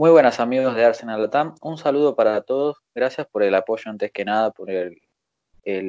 [0.00, 4.12] Muy buenas amigos de Arsenal Latam, un saludo para todos, gracias por el apoyo antes
[4.12, 5.02] que nada, por el,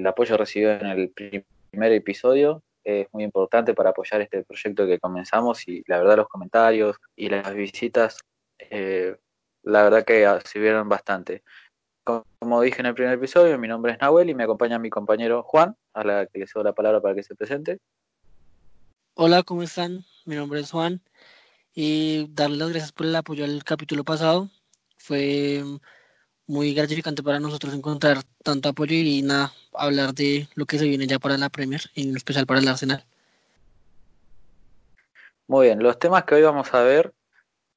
[0.07, 5.67] apoyo recibido en el primer episodio, es muy importante para apoyar este proyecto que comenzamos
[5.67, 8.17] y la verdad los comentarios y las visitas,
[8.57, 9.15] eh,
[9.61, 11.43] la verdad que sirvieron bastante.
[12.03, 15.43] Como dije en el primer episodio, mi nombre es Nahuel y me acompaña mi compañero
[15.43, 17.77] Juan, a la que le cedo la palabra para que se presente.
[19.13, 20.03] Hola, ¿cómo están?
[20.25, 20.99] Mi nombre es Juan
[21.81, 24.49] y darles las gracias por el apoyo al capítulo pasado.
[24.97, 25.63] Fue
[26.45, 31.07] muy gratificante para nosotros encontrar tanto apoyo y nada, hablar de lo que se viene
[31.07, 33.05] ya para la Premier, en especial para el Arsenal.
[35.47, 37.13] Muy bien, los temas que hoy vamos a ver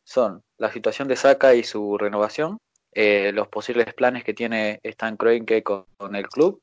[0.02, 2.58] son la situación de Saka y su renovación,
[2.94, 6.60] eh, los posibles planes que tiene Stan Kroenke con, con el club,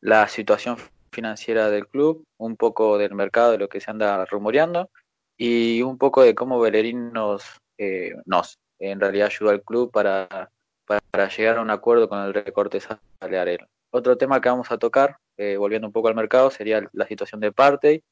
[0.00, 0.78] la situación
[1.12, 4.90] financiera del club, un poco del mercado de lo que se anda rumoreando
[5.36, 7.44] y un poco de cómo Bellerín nos,
[7.78, 10.50] eh, nos en realidad ayudó al club para,
[10.84, 13.68] para, llegar a un acuerdo con el recorte salarial.
[13.90, 17.40] Otro tema que vamos a tocar, eh, volviendo un poco al mercado, sería la situación
[17.40, 18.02] de parte,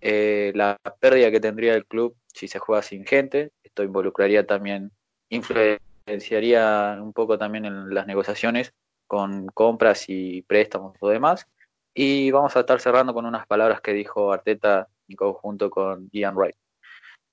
[0.00, 3.50] eh, la pérdida que tendría el club si se juega sin gente.
[3.62, 4.92] Esto involucraría también,
[5.28, 8.72] influenciaría un poco también en las negociaciones
[9.06, 11.46] con compras y préstamos o demás.
[11.94, 16.36] Y vamos a estar cerrando con unas palabras que dijo Arteta en conjunto con Ian
[16.36, 16.56] Wright.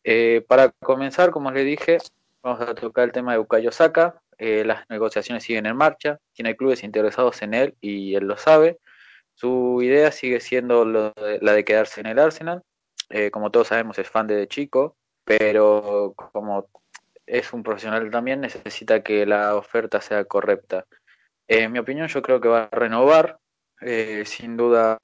[0.10, 1.98] Eh, para comenzar, como les dije,
[2.42, 4.22] vamos a tocar el tema de Bukayo Saka.
[4.38, 8.80] Eh, las negociaciones siguen en marcha, tiene clubes interesados en él y él lo sabe.
[9.34, 11.12] Su idea sigue siendo la
[11.52, 12.64] de quedarse en el Arsenal.
[13.10, 16.70] Eh, como todos sabemos, es fan de chico, pero como
[17.26, 20.86] es un profesional también, necesita que la oferta sea correcta.
[21.50, 23.40] En mi opinión, yo creo que va a renovar.
[24.24, 25.00] sin dudas,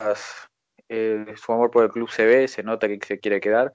[0.87, 3.73] su amor por el club se ve, se nota que se quiere quedar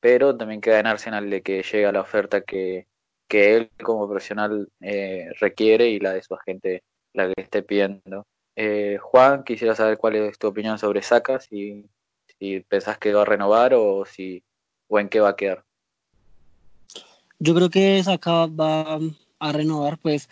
[0.00, 2.86] pero también queda en Arsenal de que llega la oferta que,
[3.28, 8.26] él como profesional eh, requiere y la de su agente la que esté pidiendo.
[8.54, 11.84] Eh, Juan, quisiera saber cuál es tu opinión sobre Saka, si,
[12.38, 14.42] si pensás que va a renovar o, si,
[14.88, 15.64] o en qué va a quedar.
[17.38, 18.98] Yo creo que Saka va
[19.38, 20.28] a renovar, pues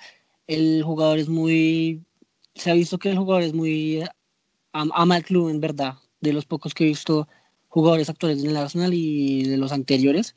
[0.47, 2.03] el jugador es muy,
[2.55, 4.05] se ha visto que el jugador es muy,
[4.73, 7.29] ama el club en verdad, de los pocos que he visto
[7.75, 10.37] jugadores actuales del Arsenal y de los anteriores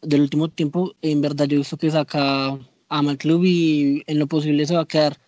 [0.00, 2.58] del último tiempo, en verdad yo visto que saca
[2.88, 5.18] ama el club y en lo posible se va a quedar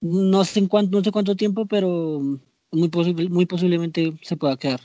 [0.00, 2.20] no sé en cuánto, no sé cuánto tiempo, pero
[2.70, 4.78] muy posible, muy posiblemente se pueda quedar.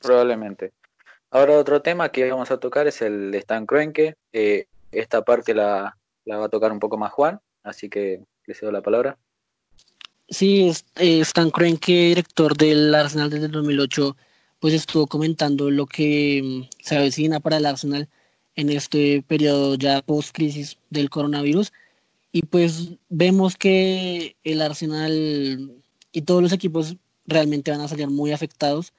[0.00, 0.72] Probablemente.
[1.32, 4.14] Ahora otro tema que vamos a tocar es el de Stan Kroenke.
[4.32, 8.54] Eh, esta parte la, la va a tocar un poco más Juan, así que le
[8.54, 9.18] cedo la palabra.
[10.28, 14.16] Sí, eh, Stan Kroenke, director del Arsenal desde el 2008,
[14.58, 18.08] pues estuvo comentando lo que mm, se avecina para el Arsenal
[18.56, 21.72] en este periodo ya post-crisis del coronavirus.
[22.32, 25.72] Y pues vemos que el Arsenal
[26.12, 26.96] y todos los equipos
[27.26, 28.92] realmente van a salir muy afectados,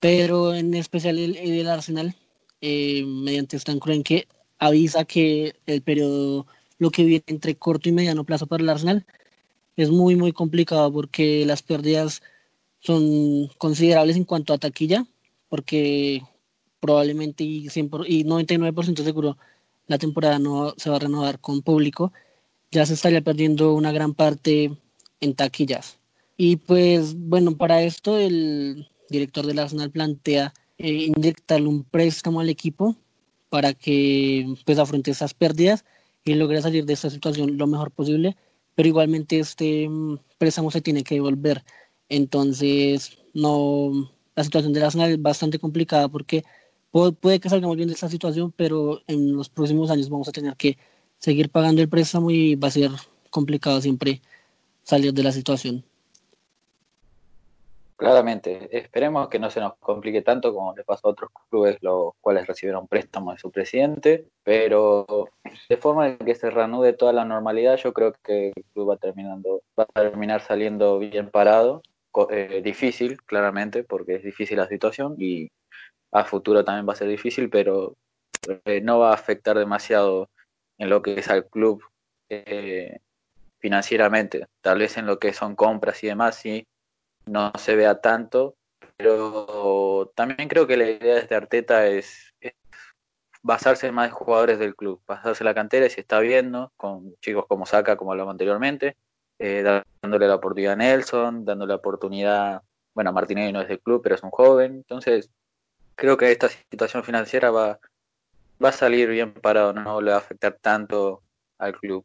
[0.00, 2.16] pero en especial el, Arsenal,
[2.60, 4.26] eh, mediante Stan Kroenke,
[4.58, 6.46] avisa que el periodo,
[6.78, 9.06] lo que viene entre corto y mediano plazo para el Arsenal,
[9.82, 12.22] es muy, muy complicado porque las pérdidas
[12.80, 15.06] son considerables en cuanto a taquilla,
[15.48, 16.22] porque
[16.80, 19.36] probablemente y, 100%, y 99% seguro
[19.86, 22.12] la temporada no se va a renovar con público,
[22.70, 24.76] ya se estaría perdiendo una gran parte
[25.20, 25.98] en taquillas.
[26.36, 32.48] Y pues bueno, para esto el director del Arsenal plantea eh, inyectarle un préstamo al
[32.48, 32.96] equipo
[33.50, 35.84] para que pues afronte esas pérdidas
[36.24, 38.36] y logre salir de esta situación lo mejor posible
[38.80, 41.62] pero igualmente este mm, préstamo se tiene que devolver.
[42.08, 46.44] Entonces, no, la situación de la zona es bastante complicada porque
[46.90, 50.56] puede, que salgamos bien de esta situación, pero en los próximos años vamos a tener
[50.56, 50.78] que
[51.18, 52.90] seguir pagando el préstamo y va a ser
[53.28, 54.22] complicado siempre
[54.82, 55.84] salir de la situación.
[58.00, 62.14] Claramente, esperemos que no se nos complique tanto como le pasó a otros clubes, los
[62.22, 65.28] cuales recibieron préstamos de su presidente, pero
[65.68, 69.60] de forma que se reanude toda la normalidad, yo creo que el club va terminando,
[69.78, 71.82] va a terminar saliendo bien parado,
[72.30, 75.50] eh, difícil, claramente, porque es difícil la situación y
[76.10, 77.96] a futuro también va a ser difícil, pero
[78.64, 80.30] eh, no va a afectar demasiado
[80.78, 81.84] en lo que es al club
[82.30, 83.00] eh,
[83.58, 86.66] financieramente, tal vez en lo que son compras y demás, sí
[87.26, 88.56] no se vea tanto,
[88.96, 92.34] pero también creo que la idea de este Arteta es,
[93.42, 97.14] basarse en más jugadores del club, basarse en la cantera y se está viendo con
[97.20, 98.96] chicos como Saca, como hablamos anteriormente,
[99.38, 102.62] eh, dándole la oportunidad a Nelson, dándole la oportunidad,
[102.94, 105.30] bueno, Martinelli no es del club, pero es un joven, entonces
[105.94, 107.80] creo que esta situación financiera va,
[108.62, 111.22] va a salir bien parado, no le va a afectar tanto
[111.58, 112.04] al club.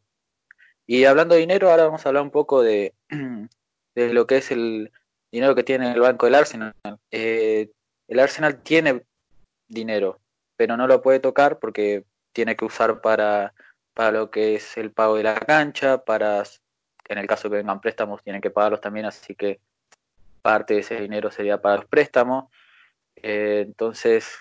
[0.86, 2.94] Y hablando de dinero, ahora vamos a hablar un poco de,
[3.94, 4.92] de lo que es el
[5.36, 6.74] dinero que tiene el banco del Arsenal.
[7.10, 7.70] Eh,
[8.08, 9.04] el Arsenal tiene
[9.68, 10.18] dinero,
[10.56, 13.52] pero no lo puede tocar porque tiene que usar para,
[13.92, 16.42] para lo que es el pago de la cancha, para,
[17.08, 19.60] en el caso que vengan préstamos, tienen que pagarlos también, así que
[20.40, 22.50] parte de ese dinero sería para los préstamos.
[23.16, 24.38] Eh, entonces,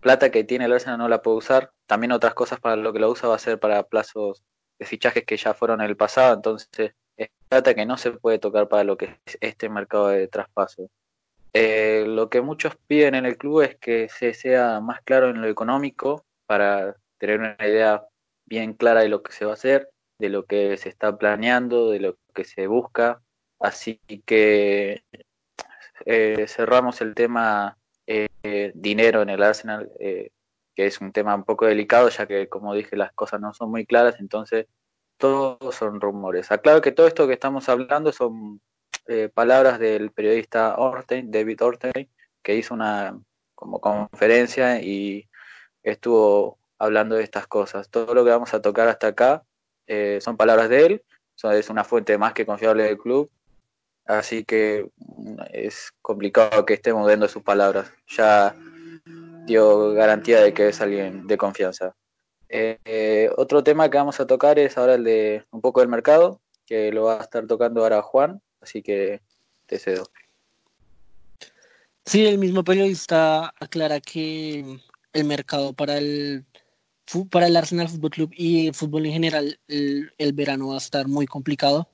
[0.00, 1.72] plata que tiene el Arsenal no la puede usar.
[1.86, 4.44] También otras cosas para lo que lo usa va a ser para plazos
[4.78, 6.34] de fichajes que ya fueron en el pasado.
[6.34, 6.94] Entonces, es
[7.52, 10.88] plata que no se puede tocar para lo que es este mercado de traspaso.
[11.52, 15.42] Eh, lo que muchos piden en el club es que se sea más claro en
[15.42, 18.06] lo económico para tener una idea
[18.46, 21.90] bien clara de lo que se va a hacer, de lo que se está planeando,
[21.90, 23.20] de lo que se busca.
[23.60, 25.04] Así que
[26.06, 27.76] eh, cerramos el tema
[28.06, 32.72] eh, dinero en el Arsenal, que es un tema un poco delicado, ya que, como
[32.72, 34.68] dije, las cosas no son muy claras, entonces
[35.22, 36.50] todos son rumores.
[36.50, 38.60] Aclaro que todo esto que estamos hablando son
[39.06, 42.10] eh, palabras del periodista Ortein, David Ortein,
[42.42, 43.16] que hizo una
[43.54, 45.28] como conferencia y
[45.84, 47.88] estuvo hablando de estas cosas.
[47.88, 49.44] Todo lo que vamos a tocar hasta acá
[49.86, 51.04] eh, son palabras de él,
[51.52, 53.30] es una fuente más que confiable del club,
[54.06, 57.92] así que mm, es complicado que estemos viendo sus palabras.
[58.08, 58.56] Ya
[59.46, 61.94] dio garantía de que es alguien de confianza.
[62.54, 66.40] Eh, otro tema que vamos a tocar es ahora el de un poco del mercado,
[66.66, 69.22] que lo va a estar tocando ahora Juan, así que
[69.66, 70.04] te cedo.
[72.04, 74.80] Sí, el mismo periodista aclara que
[75.14, 76.44] el mercado para el
[77.30, 81.08] para el Arsenal Fútbol Club y el fútbol en general el, verano va a estar
[81.08, 81.88] muy complicado,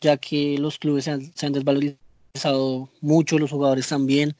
[0.00, 1.10] ya que los clubes se
[1.46, 4.36] han, desvalorizado mucho, los jugadores también.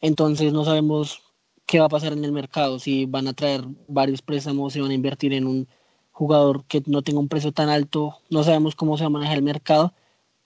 [0.00, 1.22] Entonces no sabemos
[1.68, 4.90] qué va a pasar en el mercado, si van a traer varios préstamos, si van
[4.90, 5.68] a invertir en un
[6.10, 9.36] jugador que no tenga un precio tan alto, no sabemos cómo se va a manejar
[9.36, 9.94] el mercado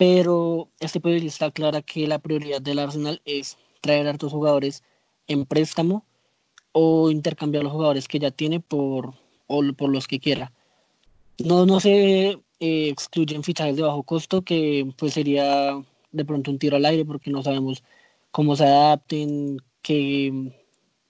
[0.02, 4.82] pero este periodista aclara que la prioridad del Arsenal es traer a estos jugadores
[5.28, 6.04] en préstamo
[6.72, 9.14] o intercambiar los jugadores que ya tiene por,
[9.46, 10.52] por los que quiera.
[11.38, 15.80] No, no se eh, excluyen fichajes de bajo costo, que pues sería
[16.10, 17.84] de pronto un tiro al aire porque no sabemos
[18.32, 20.61] cómo se adapten, que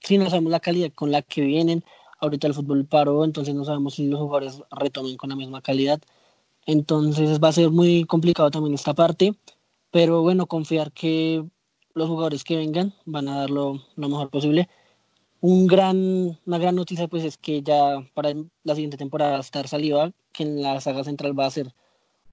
[0.03, 1.83] si no sabemos la calidad con la que vienen.
[2.19, 6.01] Ahorita el fútbol paró, entonces no sabemos si los jugadores retomen con la misma calidad.
[6.65, 9.35] Entonces va a ser muy complicado también esta parte,
[9.91, 11.45] pero bueno, confiar que
[11.93, 14.69] los jugadores que vengan van a dar lo, mejor posible.
[15.41, 18.33] Un gran, una gran noticia pues es que ya para
[18.63, 21.73] la siguiente temporada estar Saliba, que en la saga central va a ser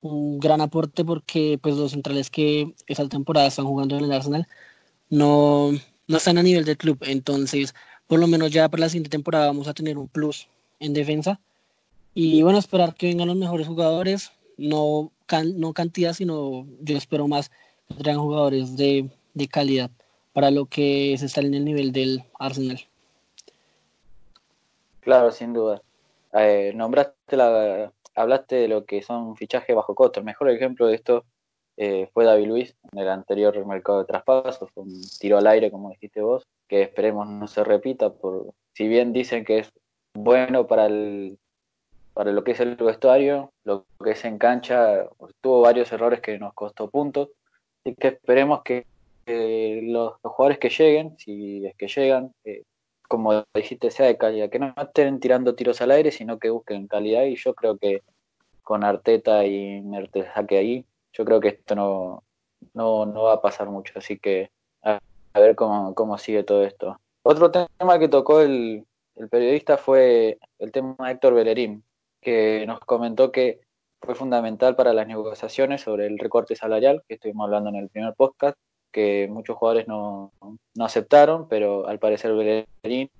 [0.00, 4.46] un gran aporte porque pues los centrales que esa temporada están jugando en el Arsenal
[5.10, 5.72] no,
[6.10, 7.74] no están a nivel del club, entonces
[8.08, 10.48] por lo menos ya para la siguiente temporada vamos a tener un plus
[10.80, 11.38] en defensa
[12.14, 15.12] y bueno, esperar que vengan los mejores jugadores, no,
[15.54, 17.52] no cantidad, sino yo espero más
[17.86, 19.08] que traigan jugadores de,
[19.48, 19.90] calidad
[20.32, 22.80] para lo que es estar en el nivel del Arsenal.
[25.00, 25.80] Claro, sin duda.
[26.34, 30.18] Eh, nombraste la, hablaste de lo que son fichajes bajo costo.
[30.18, 31.24] El mejor ejemplo de esto
[31.82, 35.88] eh, fue David Luis en el anterior mercado de traspasos, un tiro al aire, como
[35.88, 39.72] dijiste vos, que esperemos no se repita, por si bien dicen que es
[40.12, 41.38] bueno para el
[42.12, 45.08] para lo que es el vestuario, lo que es en cancha,
[45.40, 47.30] tuvo varios errores que nos costó puntos.
[47.82, 48.84] Así que esperemos que,
[49.84, 52.64] los, jugadores que lleguen, si es que llegan, eh,
[53.08, 56.88] como dijiste, sea de calidad, que no estén tirando tiros al aire, sino que busquen
[56.88, 57.24] calidad.
[57.24, 58.02] Y yo creo que
[58.62, 62.24] con Arteta y Mertesaque ahí, yo creo que esto no,
[62.74, 63.94] no, va a pasar mucho.
[63.96, 64.50] Así que
[64.82, 65.00] a,
[65.34, 66.98] ver cómo, cómo sigue todo esto.
[67.22, 68.86] Otro tema que tocó el,
[69.16, 71.84] el periodista fue el tema de Héctor Bellerín,
[72.20, 73.60] que nos comentó que
[74.00, 78.14] fue fundamental para las negociaciones sobre el recorte salarial, que estuvimos hablando en el primer
[78.14, 78.56] podcast,
[78.90, 80.32] que muchos jugadores no,
[80.78, 83.10] aceptaron, pero al parecer Bellerín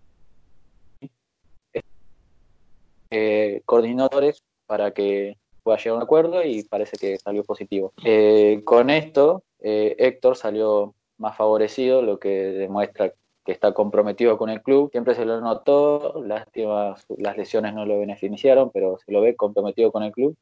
[3.11, 7.93] eh, coordinadores para que pueda llegar a un acuerdo y parece que salió positivo.
[8.05, 13.13] Eh, con esto, eh, Héctor salió más favorecido, lo que demuestra
[13.45, 14.91] que está comprometido con el club.
[14.91, 19.93] Siempre se lo notó, lástima, las lesiones no lo beneficiaron, pero se lo ve comprometido
[19.93, 20.37] con el club.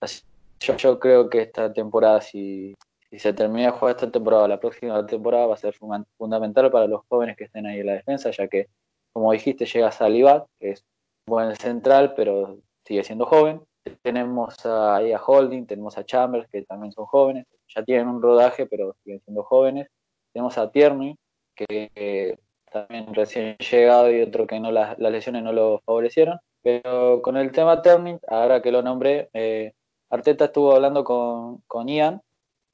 [0.60, 2.74] yo, creo que esta temporada, si,
[3.10, 5.74] si se termina de jugar esta temporada, la próxima temporada va a ser
[6.16, 8.68] fundamental para los jóvenes que estén ahí en la defensa, ya que,
[9.12, 10.84] como dijiste, llega Salibat, que es
[11.26, 13.60] buen central, pero sigue siendo joven.
[14.02, 18.94] Tenemos a Holding, tenemos a Chambers, que también son jóvenes, ya tienen un rodaje, pero
[19.02, 19.88] siguen siendo jóvenes.
[20.32, 21.16] Tenemos a Tierney,
[21.54, 22.38] que
[22.70, 26.38] también recién llegado y otro que no las, lesiones no lo favorecieron.
[26.62, 29.72] Pero con el tema Turning, ahora que lo nombré, eh,
[30.10, 32.20] Arteta estuvo hablando con, con Ian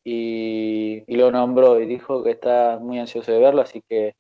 [0.05, 4.15] y, lo nombró y dijo que está muy ansioso de verlo, así que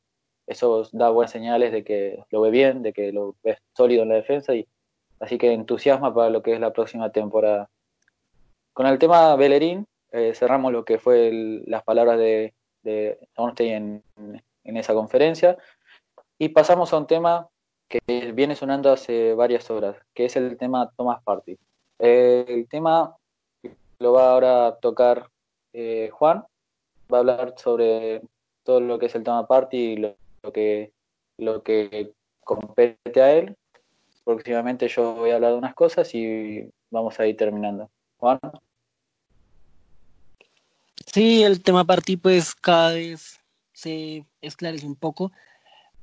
[0.47, 4.11] eso da buenas señales de que lo ve bien, de que lo ve sólido en
[4.11, 4.67] la defensa y
[5.21, 7.71] así que entusiasma para lo que es la próxima temporada.
[8.73, 11.30] Con el tema Bellerín, eh, cerramos lo que fue
[11.66, 13.18] las palabras de, de
[13.59, 14.02] en,
[14.64, 15.56] en esa conferencia
[16.38, 17.49] y pasamos a un tema
[17.88, 21.59] que viene sonando hace varias horas, que es el tema Thomas Party.
[21.99, 23.16] el tema
[23.99, 25.30] lo va ahora a tocar
[25.73, 26.44] eh, Juan
[27.12, 28.23] va a hablar sobre
[28.62, 30.16] todo lo que es el tema party y lo,
[30.52, 30.92] que
[31.37, 33.56] lo que compete a él.
[34.25, 37.90] Próximamente yo voy a hablar de unas cosas y vamos a ir terminando.
[38.16, 38.38] Juan.
[41.07, 43.40] Sí, el tema party pues cada vez
[43.73, 45.31] se esclarece un poco.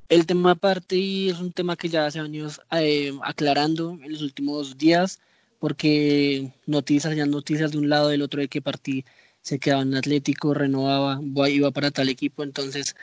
[0.08, 4.78] El tema party es un tema que ya hace años eh, aclarando en los últimos
[4.78, 5.20] días
[5.62, 9.06] porque noticias, ya noticias de un lado del otro de que party
[9.42, 12.44] se quedaba en Atlético, renovaba, iba para tal equipo.
[12.44, 12.96] Entonces,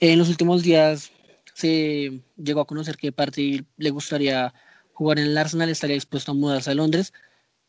[0.00, 1.12] en los últimos días
[1.60, 4.52] se llegó a conocer que parte le gustaría
[4.92, 7.12] jugar en el Arsenal, estaría dispuesto a mudarse a Londres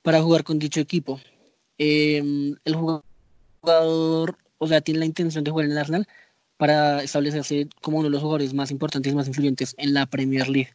[0.02, 1.20] para jugar con dicho equipo.
[1.78, 6.08] Em, el jugador, o sea, tiene la intención de jugar en el Arsenal
[6.58, 10.48] para establecerse como uno de los jugadores más importantes y más influyentes en la Premier
[10.50, 10.74] League,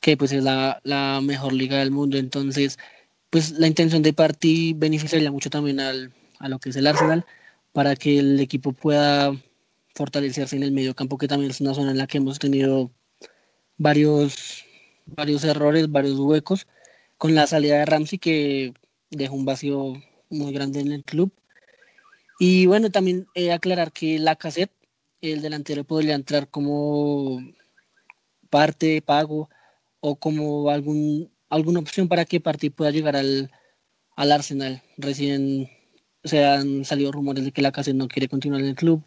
[0.00, 2.16] que pues es la, la mejor liga del mundo.
[2.18, 2.78] Entonces,
[3.30, 7.24] pues la intención de Party beneficiaría mucho también al, a lo que es el Arsenal
[7.72, 9.34] para que el equipo pueda
[9.96, 12.92] fortalecerse en el medio campo, que también es una zona en la que hemos tenido
[13.78, 14.64] varios,
[15.06, 16.66] varios errores, varios huecos,
[17.18, 18.74] con la salida de Ramsey que
[19.10, 19.94] dejó un vacío
[20.30, 21.32] muy grande en el club.
[22.38, 24.72] Y bueno, también aclarar que la cassette,
[25.22, 27.40] el delantero podría entrar como
[28.50, 29.48] parte pago
[30.00, 33.50] o como algún, alguna opción para que Partey pueda llegar al,
[34.16, 34.82] al Arsenal.
[34.98, 35.70] Recién
[36.26, 39.04] o sea, han salido rumores de que la casa no quiere continuar en el club.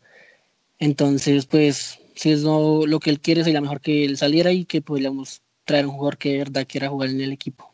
[0.80, 4.66] Entonces, pues, si es lo, lo que él quiere, sería mejor que él saliera y
[4.66, 7.74] que podríamos traer un jugador que de verdad quiera jugar en el equipo.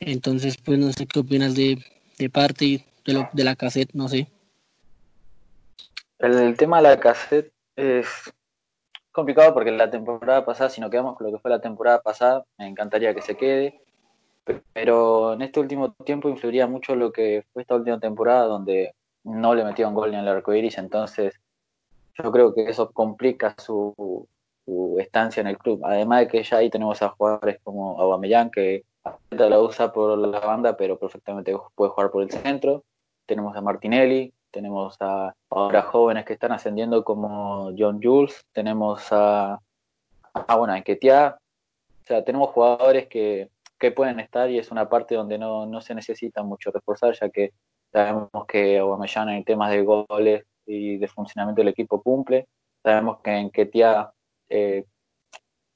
[0.00, 1.84] Entonces, pues, no sé qué opinas de,
[2.18, 4.28] de parte de, lo, de la cassette, no sé.
[6.18, 8.06] El, tema de la cassette es
[9.10, 12.44] complicado porque la temporada pasada, si no quedamos con lo que fue la temporada pasada,
[12.58, 13.82] me encantaría que se quede
[14.72, 18.94] pero en este último tiempo influiría mucho lo que fue esta última temporada donde
[19.24, 21.40] no le metieron gol ni el arco iris, entonces
[22.14, 24.26] yo creo que eso complica su,
[24.98, 25.80] estancia en el club.
[25.84, 28.84] Además de que ya ahí tenemos a jugadores como Aubameyang que
[29.30, 32.84] la usa por la banda, pero perfectamente puede jugar por el centro.
[33.26, 39.60] Tenemos a Martinelli, tenemos a ahora jóvenes que están ascendiendo como John Jules, tenemos a,
[40.32, 41.38] a bueno, a Enquetia.
[42.02, 43.50] O sea, tenemos jugadores que
[43.82, 47.28] que pueden estar y es una parte donde no, no se necesita mucho reforzar, ya
[47.30, 47.52] que
[47.92, 52.46] sabemos que Aubameyang en temas de goles y de funcionamiento del equipo cumple.
[52.82, 54.12] Sabemos que en Ketia
[54.48, 54.84] eh,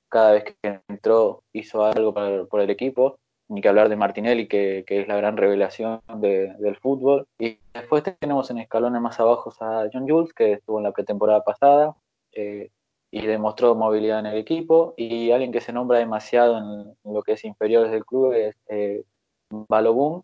[0.09, 2.15] cada vez que entró hizo algo
[2.49, 7.27] por el equipo, ni que hablar de Martinelli, que, es la gran revelación del fútbol.
[7.39, 11.45] Y después tenemos en escalones más abajo a John Jules, que estuvo en la pretemporada
[11.45, 11.95] pasada.
[12.33, 12.71] Eh,
[13.11, 14.95] y demostró movilidad en el equipo.
[14.97, 19.05] Y alguien que se nombra demasiado en, lo que es inferiores del club es eh,
[19.51, 20.23] Balogun.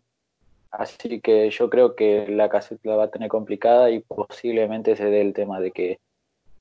[0.73, 5.05] Así que yo creo que la caseta la va a tener complicada y posiblemente se
[5.05, 5.99] dé el tema de que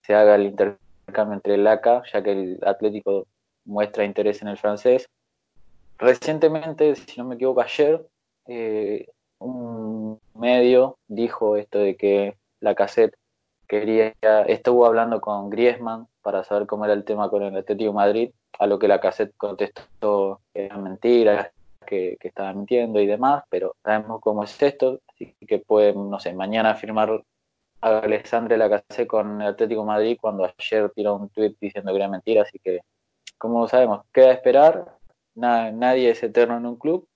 [0.03, 3.27] se haga el intercambio entre el ACA, ya que el Atlético
[3.65, 5.09] muestra interés en el francés.
[5.97, 8.07] Recientemente, si no me equivoco, ayer,
[8.49, 9.07] eh,
[9.39, 13.15] un medio dijo esto de que la cassette
[13.67, 14.13] quería,
[14.47, 18.67] estuvo hablando con Griezmann para saber cómo era el tema con el Atlético Madrid, a
[18.67, 21.51] lo que la cassette contestó que eran mentiras,
[21.93, 26.33] que, estaba mintiendo y demás, pero sabemos cómo es esto, así que puede, no sé,
[26.33, 27.23] mañana firmar
[27.81, 31.99] a Alexandre la cassette con el Atlético Madrid cuando ayer tiró un tweet diciendo que
[31.99, 32.81] era mentira, así que
[33.39, 34.97] como sabemos, queda esperar,
[35.35, 37.07] nadie es eterno en un club,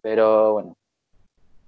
[0.00, 0.76] pero bueno,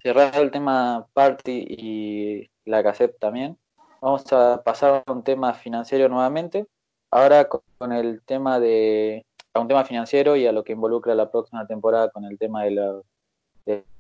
[0.03, 3.57] cerrado el tema Party y la cassette también,
[4.05, 6.67] Vamos a pasar a un tema financiero nuevamente.
[7.11, 11.31] Ahora con el tema de a un tema financiero y a lo que involucra la
[11.31, 12.73] próxima temporada con el tema de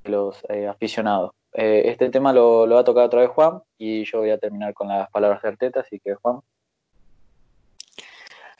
[0.05, 1.31] los, eh, aficionados.
[1.53, 4.39] Eh, este tema lo, lo, va a tocar otra vez Juan y yo voy a
[4.39, 6.41] terminar con las palabras de Arteta, así que Juan.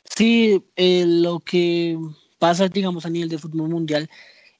[0.05, 1.97] Sí, eh, lo que
[2.39, 4.09] pasa, digamos, a nivel de fútbol mundial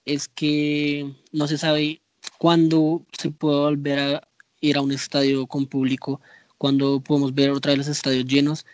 [0.04, 2.02] es que no se sabe
[2.38, 4.28] cuándo se puede volver a
[4.60, 6.20] ir a un estadio con público
[6.58, 8.66] cuando podemos ver otra vez los estadios llenos.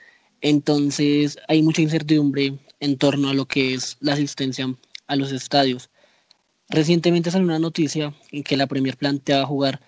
[0.41, 4.75] Entonces hay mucha incertidumbre en torno a lo que es la asistencia
[5.07, 5.89] a los estadios.
[6.67, 9.79] Recientemente salió una noticia en que la Premier plantea jugar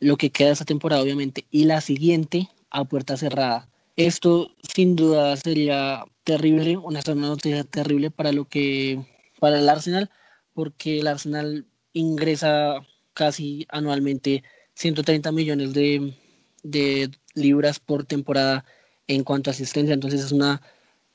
[0.00, 3.68] lo que queda de esta temporada, obviamente, y la siguiente a puerta cerrada.
[3.96, 9.04] Esto sin duda sería terrible, una, noticia terrible para lo que
[9.40, 10.10] para el Arsenal,
[10.54, 16.14] porque el Arsenal ingresa casi anualmente 130 millones de,
[16.62, 18.64] de libras por temporada
[19.08, 20.60] en cuanto a asistencia, entonces es una,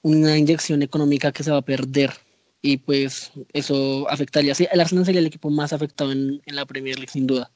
[0.04, 2.12] una inyección económica que se va a perder
[2.62, 4.56] y pues eso afectaría.
[4.56, 7.52] Sí, el Arsenal sería el equipo más afectado en, en la Premier League, sin duda.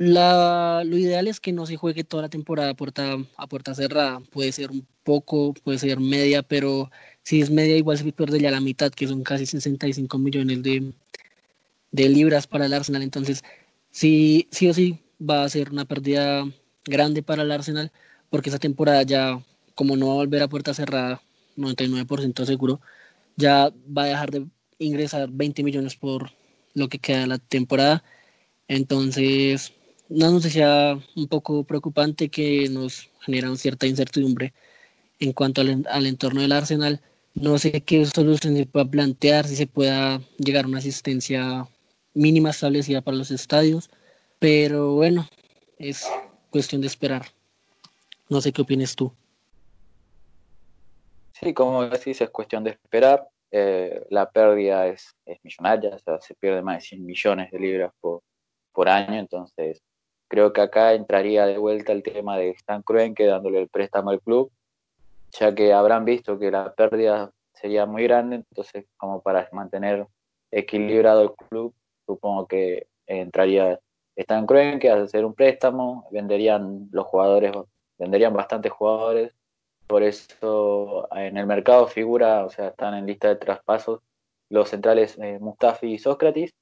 [0.00, 3.74] La, lo ideal es que no se juegue toda la temporada a puerta, a puerta
[3.74, 4.20] cerrada.
[4.30, 6.90] Puede ser un poco, puede ser media, pero
[7.22, 10.94] si es media igual se perdería la mitad, que son casi 65 millones de,
[11.92, 13.02] de libras para el Arsenal.
[13.02, 13.42] Entonces,
[13.90, 16.44] sí, sí o sí va a ser una pérdida
[16.84, 17.92] grande para el Arsenal,
[18.30, 19.42] porque esa temporada ya,
[19.80, 21.22] como no va a volver a puerta cerrada,
[21.56, 22.82] 99% seguro,
[23.36, 24.46] ya va a dejar de
[24.78, 26.32] ingresar 20 millones por
[26.74, 28.04] lo que queda de la temporada.
[28.68, 29.72] Entonces,
[30.10, 34.52] una noticia un poco preocupante que nos genera cierta incertidumbre
[35.18, 37.00] en cuanto al, entorno del Arsenal.
[37.34, 41.66] No sé qué solución se pueda plantear, si se pueda llegar a una asistencia
[42.12, 43.88] mínima establecida para los estadios,
[44.38, 45.26] pero bueno,
[45.78, 46.04] es
[46.50, 47.28] cuestión de esperar.
[48.28, 49.10] No sé qué opinas tú.
[51.40, 53.26] Sí, como decís, es cuestión de esperar.
[53.50, 57.92] Eh, la pérdida es, millonaria, o sea, se pierde más de 100 millones de libras
[58.00, 58.22] por,
[58.72, 59.82] por año, entonces
[60.30, 64.20] Creo que acá entraría de vuelta el tema de Stan Kroenke dándole el préstamo al
[64.20, 64.52] club,
[65.32, 70.06] ya que habrán visto que la pérdida sería muy grande, entonces como para mantener
[70.52, 71.74] equilibrado el club,
[72.06, 73.80] supongo que entraría
[74.14, 77.50] Stan Kroenke a hacer un préstamo, venderían los jugadores,
[77.98, 79.32] venderían bastantes jugadores,
[79.90, 83.98] por eso en el mercado figura, o sea, están en lista de traspasos
[84.48, 86.52] los centrales eh, Mustafi y Sócrates,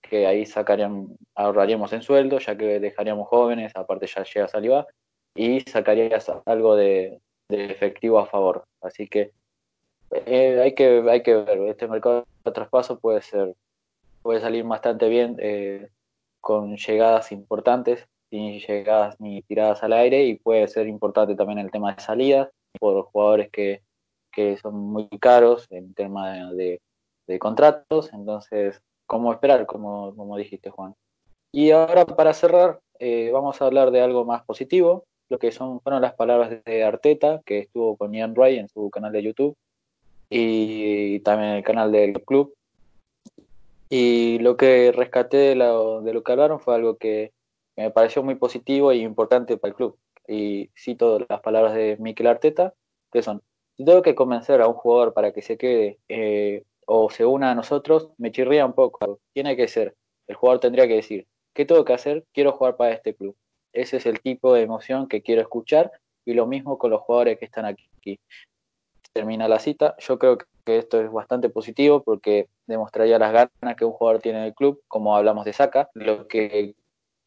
[0.00, 4.86] que ahí sacarían, ahorraríamos en sueldo, ya que dejaríamos jóvenes, aparte ya llega Saliba,
[5.34, 8.64] y sacarías algo de, efectivo a favor.
[8.80, 9.32] Así que
[10.10, 13.54] eh, hay que hay que ver, este mercado de traspaso puede ser,
[14.22, 15.90] puede salir bastante bien eh,
[16.40, 21.70] con llegadas importantes, sin llegadas ni tiradas al aire, y puede ser importante también el
[21.70, 23.82] tema de salidas, por jugadores que,
[24.32, 26.80] que son muy caros en tema de,
[27.26, 30.94] de contratos, entonces como esperar, como, como dijiste, Juan.
[31.52, 35.80] Y ahora para cerrar, eh, vamos a hablar de algo más positivo, lo que son,
[35.80, 39.56] fueron las palabras de Arteta, que estuvo con Ian Ray en su canal de YouTube
[40.30, 42.54] y también el canal del club.
[43.90, 47.32] Y lo que rescaté de lo, de lo que hablaron fue algo que
[47.76, 49.96] me pareció muy positivo y importante para el club.
[50.28, 52.74] Y cito las palabras de Mikel Arteta,
[53.10, 53.42] que son,
[53.76, 57.50] si tengo que convencer a un jugador para que se quede eh, o se una
[57.52, 59.20] a nosotros, me chirría un poco.
[59.32, 62.24] Tiene que ser, el jugador tendría que decir, ¿qué tengo que hacer?
[62.32, 63.36] Quiero jugar para este club.
[63.72, 65.92] Ese es el tipo de emoción que quiero escuchar
[66.24, 67.88] y lo mismo con los jugadores que están aquí.
[69.12, 69.96] Termina la cita.
[69.98, 74.40] Yo creo que esto es bastante positivo porque demostraría las ganas que un jugador tiene
[74.40, 76.74] en el club, como hablamos de Saca, lo que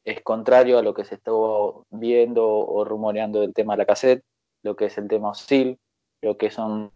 [0.06, 4.24] es contrario a lo que se estuvo viendo o rumoreando del tema de la cassette,
[4.64, 5.80] lo que es el tema Osil,
[6.22, 6.92] lo que son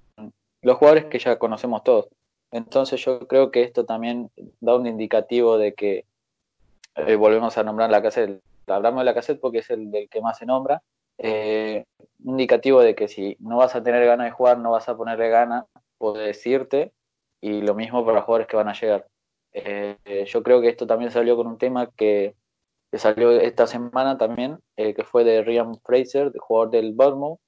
[0.62, 2.08] los jugadores que ya conocemos todos.
[2.52, 6.06] Entonces yo creo que esto también da un indicativo de que
[6.96, 8.41] eh, volvemos a nombrar la cassette.
[8.68, 10.82] Hablamos de la cassette porque es el del que más se nombra.
[11.18, 11.86] Eh,
[12.24, 14.98] un indicativo de que si no vas a tener ganas de jugar, no vas a
[14.98, 15.65] ponerle ganas,
[15.98, 16.94] puedes irte.
[17.41, 19.06] Y lo mismo para los jugadores que van a llegar.
[19.54, 22.36] Eh, yo creo que esto también salió con un tema que,
[22.98, 27.40] salió esta semana también, que fue de Ryan Fraser, jugador del Bournemouth,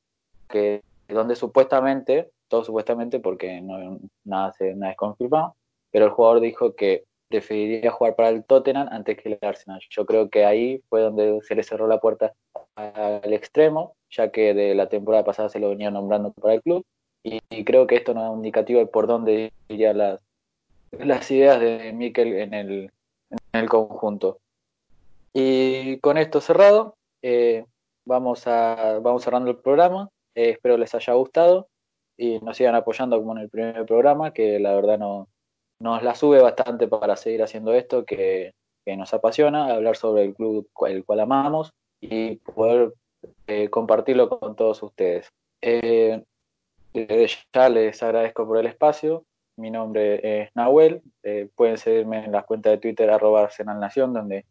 [0.49, 5.55] que donde supuestamente todo supuestamente porque no, nada, se, nada es confirmado,
[5.91, 9.81] pero el jugador dijo que preferiría jugar para el Tottenham antes que el Arsenal.
[9.89, 12.33] Yo creo que ahí fue donde se le cerró la puerta
[12.75, 16.85] al extremo, ya que de la temporada pasada se lo venía nombrando para el club,
[17.23, 20.21] y, creo que esto da un indicativo de por dónde irían las,
[20.91, 22.91] las ideas de Mikel en el,
[23.29, 24.39] en el conjunto.
[25.33, 27.65] Y con esto cerrado, eh,
[28.05, 30.09] vamos, a, vamos cerrando el programa.
[30.35, 31.67] Eh, espero les haya gustado
[32.17, 35.27] y nos sigan apoyando como en el primer programa, que la verdad no,
[35.79, 38.53] nos la sube bastante para seguir haciendo esto, que,
[38.85, 42.93] nos apasiona, hablar sobre el club el cual amamos y poder
[43.47, 45.29] eh, compartirlo con todos ustedes.
[45.61, 46.23] Eh,
[47.53, 49.25] ya les agradezco por el espacio.
[49.57, 51.01] Mi nombre es Nahuel.
[51.23, 54.45] Eh, pueden seguirme en la cuenta de Twitter arroba Arsenal Nación, donde,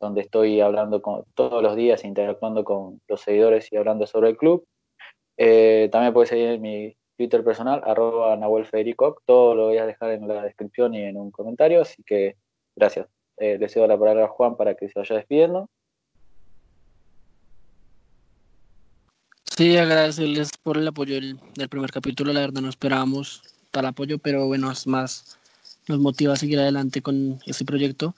[0.00, 4.36] donde estoy hablando con, todos los días, interactuando con los seguidores y hablando sobre el
[4.36, 4.66] club.
[5.36, 9.20] Eh, también puedes seguir mi Twitter personal, arroba Nahuel Federico.
[9.26, 12.36] Todo lo voy a dejar en la descripción y en un comentario, así que
[12.76, 13.08] gracias.
[13.36, 15.68] Eh, le cedo la palabra a Juan para que se vaya despidiendo.
[19.44, 21.36] Sí, agradecerles por el apoyo del,
[21.68, 22.32] primer capítulo.
[22.32, 25.36] La verdad no esperábamos tal apoyo, pero bueno, es más,
[25.88, 28.14] nos motiva a seguir adelante con este proyecto.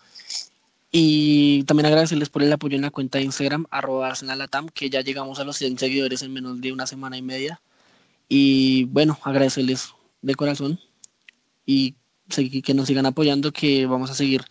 [0.92, 4.12] Y también agradecerles por el apoyo en la cuenta de Instagram, arroba
[4.74, 7.60] que ya llegamos a los 100 seguidores en menos de una semana y media.
[8.28, 10.80] Y bueno, agradecerles de corazón
[11.64, 11.94] y
[12.64, 14.42] que nos sigan apoyando, que vamos a seguir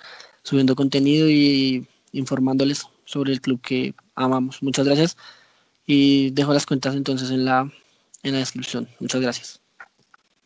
[0.43, 4.61] subiendo contenido y informándoles sobre el club que amamos.
[4.63, 5.17] Muchas gracias
[5.85, 7.71] y dejo las cuentas entonces en la,
[8.23, 8.87] en la descripción.
[8.99, 9.61] Muchas gracias.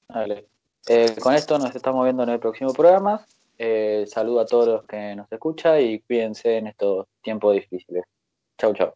[0.08, 0.46] Vale.
[0.88, 3.26] Eh, con esto nos estamos viendo en el próximo programa.
[3.58, 8.04] Eh, saludo a todos los que nos escuchan y cuídense en estos tiempos difíciles.
[8.58, 8.94] Chau, chau.